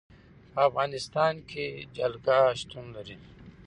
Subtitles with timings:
[0.51, 1.65] په افغانستان کې
[1.95, 3.17] جلګه شتون لري.